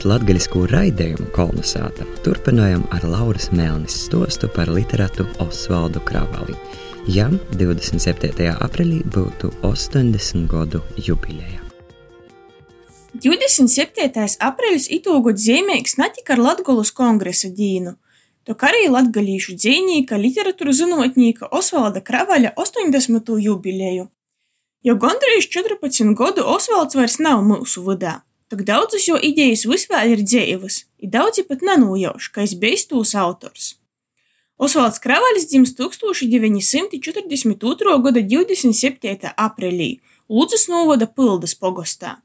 Bet 0.00 0.06
latgaļisku 0.08 0.62
raidījumu 0.70 1.26
kolonizāta 1.36 2.06
turpinājām 2.24 2.86
ar 2.96 3.02
Lauras 3.04 3.50
Melnis 3.52 3.98
stostu 4.06 4.48
par 4.48 4.70
literātu 4.72 5.26
Osvaldu 5.44 6.00
Kravali. 6.08 6.54
Jam 7.04 7.34
27. 7.52 8.46
aprīlī 8.64 9.02
būtu 9.04 9.50
80 9.60 10.46
gadu 10.48 10.80
jubileja. 10.96 11.60
27. 13.12 14.24
aprīlis 14.48 14.88
itūgot 14.88 15.36
zīmīgs 15.36 15.98
ne 16.00 16.08
tikai 16.16 16.38
ar 16.38 16.42
Latgolas 16.46 16.94
kongresa 16.96 17.52
dīnu, 17.52 17.92
tok 18.48 18.64
arī 18.70 18.88
latgalīšu 18.88 19.58
dzīvnieka, 19.60 20.16
literatūra 20.16 20.72
zinotnīka 20.80 21.52
Osvalda 21.52 22.00
Kravaļa 22.00 22.54
80. 22.56 23.36
jubileju. 23.50 24.08
Jau 24.80 24.96
gandrīz 24.96 25.52
14 25.52 26.16
gadu 26.16 26.48
Osvalds 26.56 26.96
vairs 26.96 27.20
nav 27.20 27.44
mūsu 27.44 27.84
vidā. 27.84 28.22
Tok 28.50 28.64
daudzas 28.66 29.04
jo 29.06 29.14
idejas 29.22 29.62
visvēl 29.70 30.16
ir 30.16 30.24
dzīvas, 30.26 30.82
i 30.98 31.06
daudzi 31.06 31.46
pat 31.46 31.62
nanūjauš, 31.62 32.34
ka 32.34 32.42
es 32.42 32.58
bijis 32.58 32.90
tūs 32.90 33.14
autors. 33.14 33.78
Osvalds 34.58 34.98
Kravalis 35.04 35.46
dzims 35.52 35.70
1942. 35.78 37.94
gada 38.06 38.20
27. 38.34 39.30
aprīlī 39.46 39.90
Lūdzas 40.26 40.66
novada 40.72 41.06
Pildas 41.06 41.54
pogostā. 41.54 42.18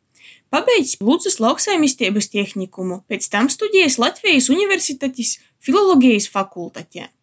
Pabeidz 0.49 0.97
Lūdzas 0.97 1.37
lauksaimniecības 1.45 2.33
tehnikumu, 2.33 3.05
pēc 3.05 3.29
tam 3.29 3.45
studējas 3.53 4.01
Latvijas 4.01 4.49
Universitātes 4.49 5.37
filologijas 5.61 6.25
fakultātē. 6.33 7.13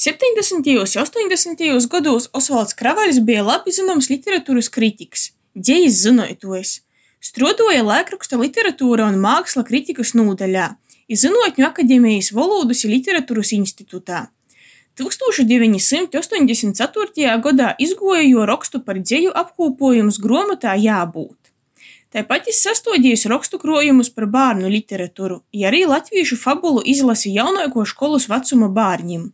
70. 0.00 0.64
un 0.80 0.88
80. 0.88 1.60
gados 1.92 2.32
Osvalds 2.32 2.72
Kravalis 2.72 3.20
bija 3.20 3.44
labi 3.44 3.68
zināms 3.76 4.08
literatūras 4.08 4.72
kritiks, 4.72 5.36
dzējas 5.52 6.08
zinātājs 6.08 6.80
Struodoja 7.20 7.82
laikraksta 7.84 8.38
literatūra 8.40 9.04
un 9.12 9.18
māksla 9.20 9.60
kritikas 9.68 10.14
nūdaļā 10.16 10.68
i 11.12 11.16
Zynuotņu 11.20 11.66
akademijas 11.66 12.30
Volūdus 12.32 12.86
i 12.86 12.88
literatūras 12.94 13.50
institūtā. 13.56 14.20
1984. 15.00 17.34
gadā 17.44 17.68
izgoja 17.78 18.24
jo 18.24 18.46
rakstu 18.48 18.80
par 18.86 18.96
dzeju 19.02 19.30
apkopojums 19.42 20.16
gromotā 20.22 20.72
Jābūt. 20.80 21.36
Tāpat 22.10 22.42
es 22.50 22.58
sastodījis 22.64 23.28
rakstu 23.30 23.56
krojumus 23.60 24.10
par 24.10 24.26
bērnu 24.26 24.68
literatūru, 24.72 25.36
ja 25.52 25.68
arī 25.68 25.86
latviešu 25.92 26.36
fabulu 26.40 26.80
izlasi 26.88 27.34
jaunāko 27.36 27.84
skolas 27.86 28.28
vecuma 28.32 28.68
bērņiem. 28.80 29.24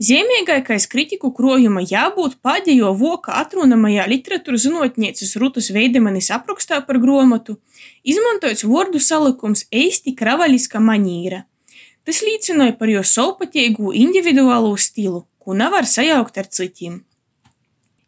Zīmīgākais 0.00 0.86
kritiku 0.88 1.28
krojuma 1.36 1.82
jābūt 1.84 2.38
pēdējo 2.40 2.94
voka 2.96 3.34
atrunamajā 3.36 4.06
literatūras 4.08 4.62
zinotnieces 4.64 5.34
Rutas 5.36 5.66
Veidemanis 5.76 6.30
aprakstā 6.32 6.78
par 6.86 6.96
gromotu, 7.02 7.58
izmantots 8.00 8.64
vārdu 8.64 8.96
salikums 8.96 9.66
eisti 9.68 10.14
kravaliska 10.16 10.80
manīra. 10.80 11.42
Tas 12.08 12.22
liecināja 12.24 12.78
par 12.78 12.88
jo 12.88 13.02
savpatīgu 13.04 13.92
individuālo 14.02 14.70
stilu, 14.80 15.26
ko 15.36 15.52
nevar 15.58 15.84
sajaukt 15.84 16.40
ar 16.40 16.48
citiem. 16.48 16.94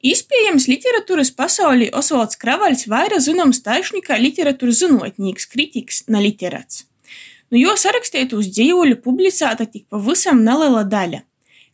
Iespējams, 0.01 0.71
literatūras 0.73 1.31
pasaulī 1.37 1.91
Osvalds 1.93 2.41
Kravaļs 2.41 2.87
vairāk 2.89 3.21
zināms 3.21 3.61
taišņi 3.67 4.01
kā 4.07 4.17
literatūras 4.17 4.81
zinotnieks, 4.81 5.45
kritiks, 5.53 6.01
ne 6.09 6.25
literāts. 6.25 6.87
Nu, 7.53 7.61
jo 7.61 7.77
sarakstītos 7.77 8.49
dzīvoļu 8.49 8.97
publicēta 9.05 9.69
tik 9.69 9.85
pavisam 9.93 10.41
neliela 10.41 10.87
daļa– 10.89 11.21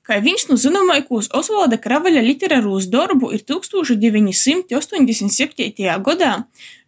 Kai 0.09 0.23
viņš 0.25 0.47
no 0.49 0.57
zināmākos 0.57 1.27
Osvalda 1.37 1.77
Kravaļa 1.85 2.23
literārūs 2.25 2.87
darbu 2.89 3.29
ir 3.37 3.43
1987. 3.45 4.71
gadā 6.07 6.31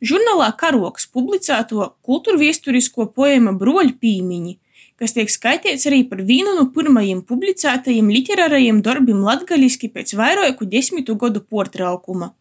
žurnālā 0.01 0.49
Karoks 0.63 1.05
publicēto 1.13 1.91
kultūrviesturisko 2.01 3.07
poēmu 3.13 3.53
Broļu 3.61 3.93
pīmiņi, 4.01 4.55
kas 4.97 5.13
tiek 5.19 5.29
skaitīts 5.29 5.85
arī 5.93 6.01
par 6.09 6.25
vienu 6.33 6.57
no 6.57 6.65
pirmajiem 6.73 7.21
publicētajiem 7.29 8.09
literārajiem 8.17 8.81
darbiem 8.89 9.21
latgaliski 9.29 9.93
pēc 9.93 10.17
vairāku 10.17 10.65
desmitu 10.65 11.13
gadu 11.21 11.45
portraukuma. 11.45 12.33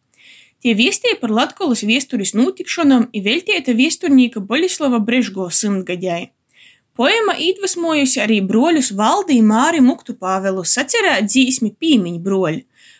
Tie 0.64 0.72
viestīja 0.76 1.20
par 1.20 1.30
Latgolas 1.42 1.84
viesturis 1.84 2.32
notikšanām 2.32 3.12
i 3.12 3.20
veltīta 3.20 3.76
viesturnīka 3.76 4.40
Bolislava 4.40 4.96
Brežgo 5.04 5.52
simtgadēji. 5.52 6.32
Poema 7.00 7.32
iedvesmojusi 7.40 8.20
arī 8.20 8.42
broļus 8.44 8.90
Valdī 8.92 9.38
Māri 9.40 9.78
Muktu 9.80 10.12
Pāvelu 10.20 10.66
sacerēt 10.68 11.30
dzīsmi 11.30 11.70
pīmiņu 11.80 12.18
broļi, 12.20 12.58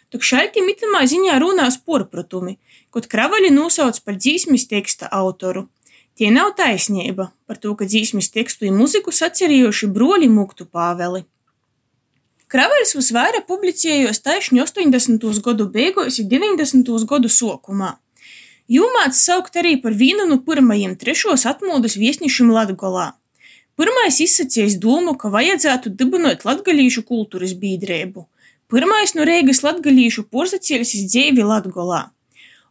tok 0.08 0.24
šaļtim 0.24 0.70
itamā 0.72 1.02
ziņā 1.10 1.34
runās 1.42 1.76
porpratumi, 1.84 2.54
kod 2.88 3.10
Kravaļi 3.12 3.50
nosauc 3.52 4.00
par 4.00 4.16
dzīsmis 4.16 4.64
teksta 4.70 5.10
autoru. 5.18 5.66
Tie 6.16 6.32
nav 6.32 6.54
taisnība 6.56 7.28
par 7.44 7.60
to, 7.60 7.74
ka 7.76 7.84
dzīsmis 7.84 8.32
tekstu 8.32 8.70
un 8.70 8.80
muziku 8.80 9.12
sacerījuši 9.12 9.90
broļi 9.92 10.32
Muktu 10.32 10.64
Pāveli. 10.64 11.26
Kravaļs 12.48 12.96
visvairāk 12.96 13.44
publicējos 13.52 14.24
taišņi 14.24 14.64
80. 14.64 15.30
gadu 15.44 15.68
beigos 15.76 16.22
un 16.24 16.32
90. 16.32 16.96
gadu 17.04 17.28
sokumā. 17.28 17.98
Jūmāts 18.64 19.20
saukt 19.28 19.60
arī 19.60 19.76
par 19.84 19.92
vienu 19.92 20.24
no 20.24 20.40
pirmajiem 20.40 20.96
trešos 20.96 21.44
atmodas 21.52 22.00
viesnišiem 22.00 22.48
Latgolā. 22.56 23.10
Pirmais 23.80 24.18
izsacījis 24.20 24.74
domu, 24.76 25.14
ka 25.16 25.30
vajadzētu 25.32 25.94
dibinot 25.96 26.42
latgalīšu 26.44 27.00
kultūras 27.08 27.54
bīdrību. 27.56 28.26
Pirmais 28.68 29.14
no 29.16 29.24
Reigas 29.24 29.62
latgalīšu 29.64 30.26
porzacēlis 30.28 30.90
dzīvi 31.06 31.46
Latgolā. 31.48 32.00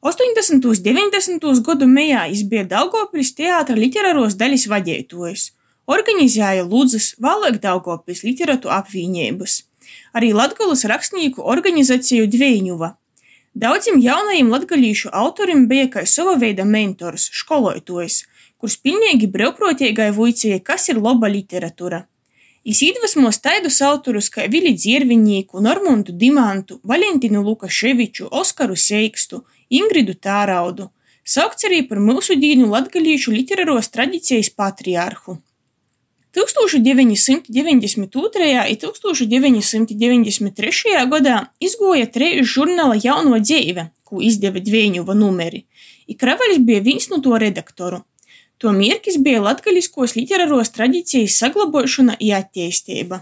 80. 0.05 0.67
un 0.69 0.83
90. 0.85 1.47
gadu 1.65 1.87
mejā 1.89 2.27
viņš 2.29 2.43
bija 2.51 2.67
Daugopils 2.75 3.33
teātra 3.39 3.75
literāros 3.75 4.37
daļas 4.37 4.67
vadītājs, 4.69 5.47
organizēja 5.89 6.67
Ludzas, 6.67 7.15
vēlāk 7.17 7.57
Daugopils 7.63 8.21
literātu 8.27 8.69
apvienības, 8.69 9.63
arī 10.13 10.29
Latgolas 10.37 10.85
rakstnieku 10.93 11.41
organizāciju 11.55 12.29
Dveiņuva. 12.37 12.93
Daudziem 13.57 13.97
jaunajiem 14.05 14.53
latgalīšu 14.53 15.09
autorim 15.09 15.65
bija 15.67 15.89
kā 15.97 16.05
sava 16.05 16.37
veida 16.37 16.69
mentors, 16.69 17.31
školotājs, 17.41 18.27
kurš 18.59 18.79
pilnīgi 18.83 19.29
brīvprātīgai 19.31 20.11
vuicēja, 20.15 20.59
kas 20.69 20.89
ir 20.91 20.99
laba 21.01 21.29
literatūra. 21.31 22.03
Jis 22.67 22.81
iedvesmos 22.89 23.39
taidus 23.39 23.79
autorus 23.87 24.27
kā 24.29 24.49
Vili 24.51 24.73
Dzierviņīku, 24.75 25.61
Normundu 25.63 26.11
Dimantu, 26.11 26.79
Valentinu 26.83 27.41
Lukaševiču, 27.45 28.27
Oskaru 28.41 28.75
Seikstu, 28.75 29.45
Ingridu 29.71 30.13
Tāraudu, 30.13 30.89
saukts 31.23 31.63
arī 31.69 31.85
par 31.87 31.99
mūsu 32.03 32.35
dīnu 32.41 32.67
latgalīšu 32.73 33.31
literāros 33.31 33.87
tradīcijas 33.93 34.49
patriārhu. 34.59 35.39
1992. 36.35 37.79
un 37.79 38.75
1993. 38.83 41.07
gadā 41.09 41.45
izgoja 41.59 42.05
treju 42.11 42.43
žurnāla 42.43 42.99
Jauno 43.01 43.39
dzīve, 43.39 43.89
ko 44.03 44.21
izdeva 44.21 44.59
Dvieņuva 44.61 45.13
numeri, 45.17 45.65
i 46.07 46.13
Kravaļs 46.13 46.57
bija 46.67 46.81
viens 46.85 47.09
no 47.09 47.17
to 47.23 47.37
redaktoru. 47.41 48.03
To 48.59 48.73
mērķis 48.75 49.21
bija 49.23 49.39
latgaļiskos 49.39 50.17
literāros 50.17 50.73
tradīcijas 50.75 51.37
saglabošana 51.39 52.17
i 52.19 52.33
attīstība. 52.35 53.21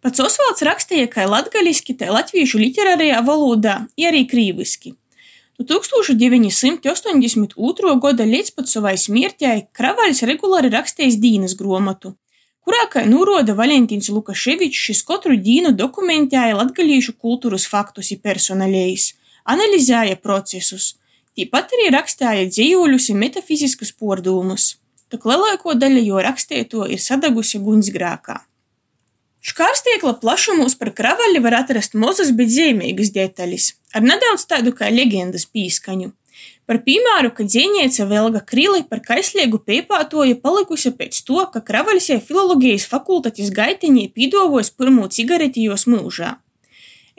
Pats 0.00 0.22
Osvalds 0.22 0.62
rakstīja 0.64 1.10
kā 1.12 1.26
latgaļiski, 1.28 1.98
tā 2.00 2.08
latviešu 2.14 2.56
literārajā 2.62 3.18
valodā, 3.26 3.74
i 4.00 4.06
arī 4.08 4.22
krīviski. 4.30 4.94
No 5.60 5.66
1982. 5.68 7.92
gada 8.00 8.24
līdz 8.24 8.50
pat 8.56 8.66
savai 8.70 8.94
smiertei 8.96 9.68
Kravaļs 9.76 10.22
regulāri 10.30 10.70
rakstījis 10.72 11.18
dīnas 11.20 11.52
gromatu, 11.58 12.14
kurā, 12.64 12.86
kā 12.94 13.02
norāda 13.04 13.52
Valentīns 13.58 14.08
Lukaševičs, 14.14 14.80
šis 14.86 15.00
katru 15.10 15.34
dienu 15.36 15.70
dokumentēja 15.76 16.56
latgaļīšu 16.62 17.12
kultūras 17.20 17.68
faktus 17.68 18.08
un 18.14 18.18
personālējus, 18.24 19.04
analizēja 19.52 20.16
procesus, 20.22 20.94
Tāpat 21.40 21.72
arī 21.72 21.86
rakstīja 21.94 22.48
dzīvuļus 22.52 23.06
un 23.14 23.18
metafiziskus 23.22 23.94
pārdomus, 23.96 24.74
tak 25.08 25.24
lielāko 25.24 25.72
daļu 25.72 26.02
jo 26.04 26.18
rakstīto 26.20 26.84
ir 26.84 27.00
sadagusi 27.00 27.60
guņsgrēkā. 27.64 28.36
Škārstiekla 29.40 30.18
plašumos 30.20 30.76
par 30.76 30.90
kravaļu 30.92 31.40
var 31.40 31.56
atrast 31.62 31.96
mazas, 31.96 32.34
bet 32.36 32.52
zīmīgas 32.52 33.14
detaļas, 33.14 33.70
ar 33.96 34.04
nedaudz 34.04 34.44
tādu 34.50 34.74
kā 34.76 34.90
leģendas 34.92 35.46
pīskaņu. 35.48 36.10
Par 36.68 36.82
piemēru, 36.84 37.32
ka 37.32 37.48
dzīvniece 37.48 38.04
Velga 38.10 38.44
Krili 38.44 38.84
par 38.90 39.00
kaislīgu 39.06 39.62
pēpātoju 39.64 40.36
palikusi 40.44 40.92
pēc 40.92 41.22
to, 41.24 41.40
ka 41.54 41.64
kravaļs 41.64 42.10
jau 42.12 42.20
filologijas 42.20 42.84
fakultātes 42.92 43.48
gaitiņī 43.56 44.10
pīdovos 44.12 44.70
pirmo 44.76 45.08
cigareti 45.08 45.64
jos 45.64 45.88
mūžā. 45.88 46.36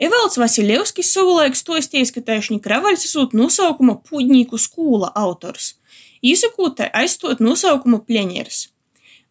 Evalds 0.00 0.38
Vasiljevskis 0.40 1.12
savulaik 1.12 1.56
stostījis, 1.58 2.12
ka 2.14 2.22
taišņi 2.24 2.60
Kravaļs 2.64 3.06
esot 3.08 3.34
nosaukuma 3.36 3.98
Pūģnīku 4.08 4.58
skūla 4.58 5.12
autors. 5.18 5.74
Īsakūtai 6.22 6.88
aizstot 7.02 7.42
nosaukumu 7.42 8.00
pleņers. 8.06 8.68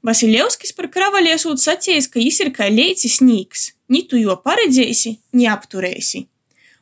Vasiljevskis 0.06 0.74
par 0.78 0.90
Kravaļu 0.94 1.34
esot 1.36 1.62
sacījis, 1.62 2.10
ka 2.10 2.22
jis 2.22 2.40
ir 2.46 2.52
kā 2.56 2.70
leicis 2.70 3.20
nīks, 3.22 3.72
ni 3.90 4.02
tu 4.10 4.18
jo 4.18 4.36
paredzēsi, 4.46 5.18
ni 5.38 5.48
apturēsi. 5.50 6.26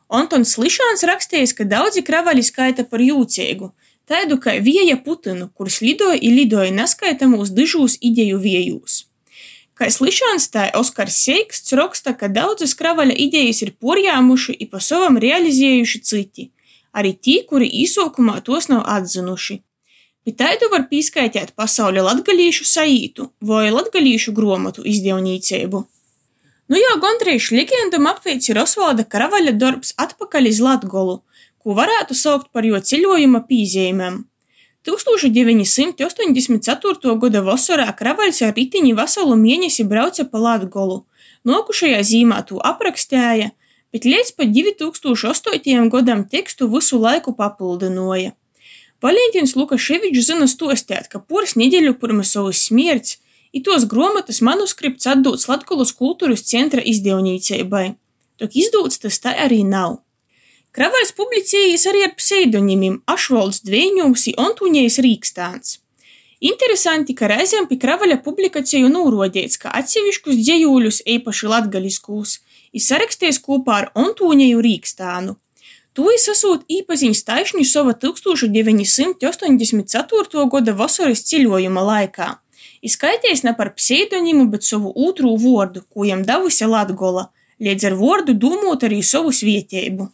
Antons 0.09 0.55
Slišāns 0.55 1.03
rakstījis, 1.05 1.53
ka 1.53 1.67
daudzi 1.69 2.01
Kravaļi 2.05 2.45
skaita 2.47 2.87
par 2.89 3.03
jūcīgu, 3.03 3.69
tādu 4.09 4.39
kā 4.41 4.55
vieja 4.63 4.97
putinu, 5.05 5.51
kurš 5.53 5.81
lidoja 5.85 6.17
i 6.17 6.31
lidoja 6.33 6.71
neskaitāmos 6.73 7.51
dižūs 7.53 7.99
ideju 8.01 8.39
viejūs. 8.41 9.03
Kā 9.79 9.87
slišans, 9.87 10.49
tā 10.51 10.65
Oskars 10.75 11.21
Seiksts 11.23 11.71
raksta, 11.79 12.11
ka 12.11 12.27
daudzas 12.27 12.73
kravaļa 12.75 13.15
idejas 13.15 13.61
ir 13.63 13.71
porjāmuši 13.79 14.57
i 14.59 14.65
pa 14.67 14.81
savam 14.83 15.15
realizējuši 15.23 16.01
citi, 16.03 16.49
arī 16.91 17.13
tī, 17.15 17.37
kuri 17.47 17.69
īsokumā 17.85 18.41
tos 18.43 18.67
nav 18.67 18.83
atzinuši. 18.91 19.61
Pie 20.27 20.33
tādu 20.35 20.67
var 20.73 20.83
pīskaitēt 20.91 21.55
pasauļa 21.55 22.03
latgalīšu 22.09 22.67
saītu 22.67 23.29
vai 23.39 23.69
latgalīšu 23.71 24.35
gromotu 24.35 24.83
izdevnīceibu. 24.83 25.81
Nu 26.69 26.77
jau 26.77 26.97
gandrīz 27.01 27.47
legendam 27.55 28.11
apveic 28.11 28.51
ir 28.51 28.59
Osvalda 28.59 29.07
Karavaļa 29.07 29.55
darbs 29.63 29.95
atpakaļ 29.95 30.51
iz 30.51 30.59
Latgolu, 30.61 31.21
ko 31.63 31.79
varētu 31.79 32.19
saukt 32.19 32.51
par 32.51 32.67
jo 32.67 32.83
ceļojuma 32.91 33.45
pīzīmēm. 33.47 34.25
1984. 34.89 37.13
gada 37.21 37.41
vasarā 37.45 37.85
Kravaļs 37.99 38.39
ar 38.47 38.53
ritiņu 38.57 38.93
veselu 38.97 39.35
mēnesi 39.37 39.83
brauca 39.87 40.23
pa 40.25 40.37
Latgolu, 40.41 40.97
nokušajā 41.45 42.01
zīmā 42.11 42.37
to 42.49 42.55
aprakstēja, 42.71 43.47
bet 43.93 44.01
līdz 44.05 44.29
pat 44.37 44.47
2008. 44.55 45.89
gadam 45.93 46.19
tekstu 46.27 46.63
visu 46.73 46.95
laiku 47.01 47.31
papildinoja. 47.37 48.31
Valentīns 48.99 49.55
Lukaševičs 49.55 50.27
zina 50.27 50.47
stostēt, 50.51 51.07
ka 51.07 51.17
poras 51.19 51.55
nedēļu 51.55 51.93
pirms 52.01 52.29
savas 52.35 52.57
smierts 52.67 53.17
i 53.55 53.63
tos 53.63 53.87
gromatas 53.87 54.41
manuskripts 54.43 55.07
atdots 55.07 55.47
Latgolas 55.47 55.95
kultūras 55.95 56.43
centra 56.49 56.81
izdevnīceibai. 56.83 57.95
Tok 58.39 58.55
izdūts 58.55 59.01
tas 59.03 59.19
tā 59.23 59.33
arī 59.45 59.63
nav. 59.67 59.99
Kravals 60.69 61.09
publicējis 61.17 61.87
arī 61.89 62.03
ar 62.05 62.11
pseidonimiem 62.13 62.99
Ašvalds 63.09 63.63
Dveiņums 63.65 64.29
i 64.29 64.37
Ontūņējs 64.37 65.01
Rīkstāns. 65.01 65.81
Interesanti, 66.45 67.17
ka 67.17 67.25
reizēm 67.31 67.65
pie 67.71 67.79
Kravaļa 67.81 68.21
publikāciju 68.21 68.85
nūrodēts, 68.93 69.57
ka 69.63 69.73
atsevišķus 69.79 70.37
dzējūļus, 70.37 70.99
īpaši 71.15 71.49
latgaliskūs, 71.53 72.31
ir 72.77 72.83
sarakstījis 72.85 73.41
kopā 73.47 73.73
ar 73.79 73.87
Ontūņēju 74.03 74.59
Rīkstānu. 74.67 75.33
To 75.97 76.03
es 76.13 76.29
esot 76.35 76.61
īpaziņš 76.69 77.19
taišņu 77.31 77.65
sava 77.65 77.93
1984. 78.05 80.45
gada 80.53 80.71
vasaras 80.83 81.25
ceļojuma 81.31 81.81
laikā. 81.89 82.29
Izskaitījis 82.85 83.41
ne 83.49 83.53
par 83.57 83.73
pseidonimu, 83.73 84.45
bet 84.53 84.61
savu 84.69 84.93
otru 85.09 85.33
vārdu, 85.41 85.81
ko 85.89 86.05
jam 86.05 86.21
davusi 86.29 86.69
Latgola, 86.69 87.33
līdz 87.57 87.81
ar 87.89 87.97
vārdu 88.05 88.37
dūmot 88.37 88.85
arī 88.85 89.01
savu 89.01 89.33
svietējumu. 89.33 90.13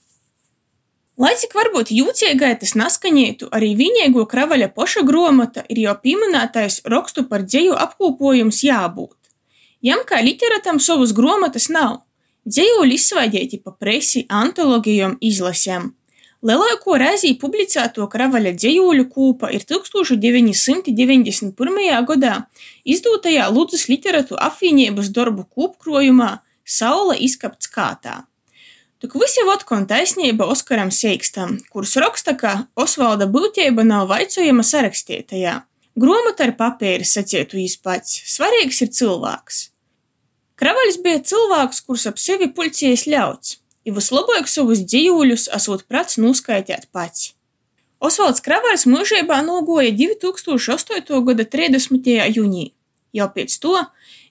Lai 1.16 1.32
cik 1.40 1.54
varbūt 1.56 1.94
jūcīgai 1.96 2.50
tas 2.60 2.74
naskaņētu, 2.76 3.48
arī 3.56 3.70
vienīgo 3.80 4.26
kravaļa 4.28 4.68
poša 4.76 5.04
gromata 5.08 5.62
ir 5.72 5.80
jau 5.86 5.94
pieminētais 6.04 6.82
rakstu 6.92 7.24
par 7.30 7.46
dzēju 7.48 7.72
apkopojums 7.86 8.60
jābūt. 8.68 9.16
Jam 9.80 10.02
kā 10.10 10.20
literatam 10.26 10.76
savus 10.84 11.14
gromatas 11.16 11.70
nav, 11.72 12.04
dzējuļi 12.44 12.94
izsvaidīti 13.00 13.62
pa 13.64 13.72
presi, 13.80 14.26
antologijom, 14.28 15.16
izlasēm. 15.24 15.96
Lielāko 16.46 17.00
reizi 17.00 17.32
publicēto 17.40 18.04
kravaļa 18.12 18.52
dzējuļu 18.60 19.06
kūpa 19.16 19.56
ir 19.56 19.64
1991. 19.64 21.56
gadā 22.12 22.36
izdūtajā 22.84 23.48
Ludzas 23.56 23.88
literatu 23.88 24.36
apvienības 24.36 25.16
darbu 25.16 25.48
kūpkrojumā 25.48 26.44
Saula 26.66 27.16
izkapts 27.16 27.72
kātā. 27.72 28.28
Tuk 29.04 29.18
visi 29.20 29.44
votkon 29.44 29.84
taisnība 29.90 30.48
Oskaram 30.48 30.88
Seikstam, 30.88 31.58
kurš 31.72 31.98
raksta, 32.00 32.34
ka 32.40 32.52
Osvalda 32.80 33.28
būtība 33.28 33.84
nav 33.84 34.08
vaicojama 34.08 34.64
sarakstietajā. 34.64 35.56
Gromata 36.00 36.48
ar 36.48 36.54
papīru 36.56 37.08
sacietu 37.08 37.60
jis 37.60 37.76
pats, 37.80 38.16
svarīgs 38.32 38.80
ir 38.86 38.92
cilvēks. 38.96 39.60
Kravaļs 40.60 41.00
bija 41.04 41.20
cilvēks, 41.28 41.82
kurš 41.84 42.06
ap 42.14 42.22
sevi 42.24 42.48
pulcējas 42.56 43.04
ļauts, 43.12 43.58
i 43.84 43.92
vislabāk 43.96 44.48
savus 44.48 44.86
dzīvuļus 44.88 45.50
esot 45.60 45.84
prats 45.92 46.16
noskaitēt 46.24 46.88
pats. 46.96 47.34
Osvalds 48.00 48.44
Kravaļs 48.48 48.88
mūžībā 48.88 49.42
nogoja 49.44 49.92
2008. 49.92 51.20
gada 51.28 51.44
30. 51.44 52.12
jūnijā. 52.38 52.72
Jau 53.16 53.28
pēc 53.32 53.54
to 53.64 53.76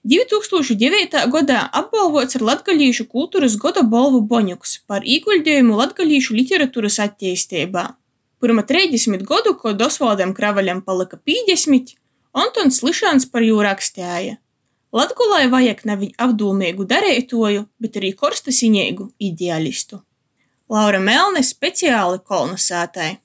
2009. 0.05 1.17
gadā 1.33 1.63
apbalvots 1.73 2.37
ar 2.37 2.43
Latgalīšu 2.45 3.07
kultūras 3.09 3.55
goda 3.57 3.81
balvu 3.89 4.19
Boņuks 4.29 4.83
par 4.85 5.01
ieguldījumu 5.01 5.79
Latgalīšu 5.79 6.37
literatūras 6.37 6.99
attīstībā. 7.01 7.85
Pirmā 8.37 8.67
30 8.69 9.25
gadu, 9.25 9.55
kad 9.57 9.81
Osvaldam 9.81 10.35
Kravaļam 10.37 10.83
palika 10.85 11.17
50, 11.17 11.95
Antons 12.37 12.83
Lišāns 12.85 13.25
par 13.33 13.49
jū 13.49 13.57
rakstēja. 13.65 14.37
Latgulai 14.93 15.47
vajag 15.49 15.81
nevi 15.89 16.11
apdūmīgu 16.21 16.85
darētoju, 16.85 17.65
bet 17.81 17.97
arī 17.97 18.13
korstasiņēgu 18.13 19.09
ideālistu. 19.25 20.05
Laura 20.69 21.01
Melne 21.01 21.41
speciāli 21.41 22.21
kolonizētāji. 22.21 23.23